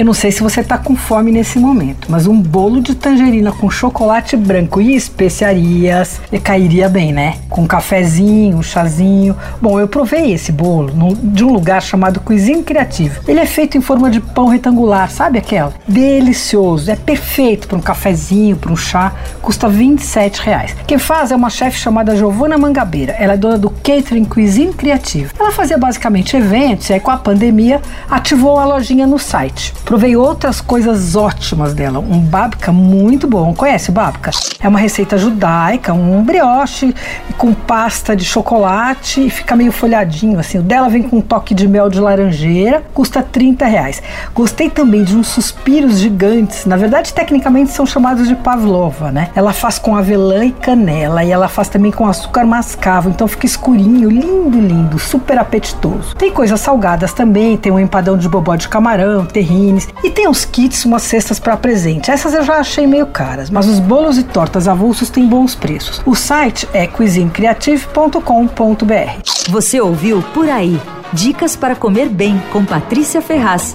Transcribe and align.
Eu 0.00 0.06
não 0.06 0.14
sei 0.14 0.32
se 0.32 0.42
você 0.42 0.62
está 0.62 0.78
com 0.78 0.96
fome 0.96 1.30
nesse 1.30 1.58
momento, 1.58 2.10
mas 2.10 2.26
um 2.26 2.40
bolo 2.40 2.80
de 2.80 2.94
tangerina 2.94 3.52
com 3.52 3.68
chocolate 3.68 4.34
branco 4.34 4.80
e 4.80 4.96
especiarias 4.96 6.18
cairia 6.42 6.88
bem, 6.88 7.12
né? 7.12 7.36
Com 7.50 7.64
um 7.64 7.66
cafezinho, 7.66 8.56
um 8.56 8.62
chazinho. 8.62 9.36
Bom, 9.60 9.78
eu 9.78 9.86
provei 9.86 10.32
esse 10.32 10.50
bolo 10.50 10.90
no, 10.94 11.14
de 11.14 11.44
um 11.44 11.52
lugar 11.52 11.82
chamado 11.82 12.18
Cuisine 12.18 12.62
Criativa. 12.62 13.20
Ele 13.28 13.40
é 13.40 13.44
feito 13.44 13.76
em 13.76 13.82
forma 13.82 14.10
de 14.10 14.22
pão 14.22 14.48
retangular, 14.48 15.10
sabe 15.10 15.38
aquela? 15.38 15.74
Delicioso, 15.86 16.90
é 16.90 16.96
perfeito 16.96 17.68
para 17.68 17.76
um 17.76 17.82
cafezinho, 17.82 18.56
para 18.56 18.72
um 18.72 18.76
chá. 18.76 19.12
Custa 19.42 19.68
27 19.68 20.40
reais. 20.40 20.74
Quem 20.86 20.96
faz 20.96 21.30
é 21.30 21.36
uma 21.36 21.50
chefe 21.50 21.78
chamada 21.78 22.16
Giovana 22.16 22.56
Mangabeira. 22.56 23.12
Ela 23.18 23.34
é 23.34 23.36
dona 23.36 23.58
do 23.58 23.68
Catering 23.68 24.24
Cuisine 24.24 24.72
Criativa. 24.72 25.30
Ela 25.38 25.52
fazia 25.52 25.76
basicamente 25.76 26.38
eventos 26.38 26.88
e 26.88 26.94
aí 26.94 27.00
com 27.00 27.10
a 27.10 27.18
pandemia 27.18 27.82
ativou 28.08 28.58
a 28.58 28.64
lojinha 28.64 29.06
no 29.06 29.18
site. 29.18 29.74
Provei 29.90 30.16
outras 30.16 30.60
coisas 30.60 31.16
ótimas 31.16 31.74
dela. 31.74 31.98
Um 31.98 32.20
babka 32.20 32.70
muito 32.70 33.26
bom. 33.26 33.52
Conhece 33.52 33.90
o 33.90 33.92
babka? 33.92 34.30
É 34.60 34.68
uma 34.68 34.78
receita 34.78 35.18
judaica, 35.18 35.92
um 35.92 36.22
brioche 36.22 36.94
com 37.36 37.52
pasta 37.52 38.14
de 38.14 38.24
chocolate 38.24 39.26
e 39.26 39.28
fica 39.28 39.56
meio 39.56 39.72
folhadinho 39.72 40.38
assim. 40.38 40.58
O 40.58 40.62
dela 40.62 40.88
vem 40.88 41.02
com 41.02 41.16
um 41.16 41.20
toque 41.20 41.52
de 41.52 41.66
mel 41.66 41.90
de 41.90 41.98
laranjeira, 41.98 42.84
custa 42.94 43.20
30 43.20 43.66
reais. 43.66 44.00
Gostei 44.32 44.70
também 44.70 45.02
de 45.02 45.16
uns 45.16 45.26
suspiros 45.26 45.98
gigantes. 45.98 46.66
Na 46.66 46.76
verdade, 46.76 47.12
tecnicamente 47.12 47.72
são 47.72 47.84
chamados 47.84 48.28
de 48.28 48.36
pavlova, 48.36 49.10
né? 49.10 49.30
Ela 49.34 49.52
faz 49.52 49.76
com 49.76 49.96
avelã 49.96 50.44
e 50.44 50.52
canela 50.52 51.24
e 51.24 51.32
ela 51.32 51.48
faz 51.48 51.68
também 51.68 51.90
com 51.90 52.06
açúcar 52.06 52.44
mascavo, 52.44 53.08
então 53.08 53.26
fica 53.26 53.44
escurinho, 53.44 54.08
lindo, 54.08 54.60
lindo, 54.60 54.79
super 55.00 55.38
apetitoso. 55.38 56.14
Tem 56.14 56.30
coisas 56.30 56.60
salgadas 56.60 57.12
também, 57.12 57.56
tem 57.56 57.72
um 57.72 57.78
empadão 57.78 58.16
de 58.16 58.28
bobó 58.28 58.56
de 58.56 58.68
camarão, 58.68 59.26
terrine 59.26 59.82
e 60.04 60.10
tem 60.10 60.28
uns 60.28 60.44
kits, 60.44 60.84
umas 60.84 61.02
cestas 61.02 61.38
para 61.38 61.56
presente. 61.56 62.10
Essas 62.10 62.34
eu 62.34 62.42
já 62.42 62.58
achei 62.58 62.86
meio 62.86 63.06
caras, 63.06 63.50
mas 63.50 63.66
os 63.66 63.78
bolos 63.78 64.18
e 64.18 64.22
tortas 64.22 64.68
avulsos 64.68 65.10
têm 65.10 65.26
bons 65.26 65.54
preços. 65.54 66.02
O 66.04 66.14
site 66.14 66.68
é 66.72 66.86
cuisinecreative.com.br. 66.86 69.48
Você 69.48 69.80
ouviu 69.80 70.22
Por 70.34 70.48
Aí. 70.48 70.80
Dicas 71.12 71.56
para 71.56 71.74
comer 71.74 72.08
bem 72.08 72.40
com 72.52 72.64
Patrícia 72.64 73.20
Ferraz. 73.20 73.74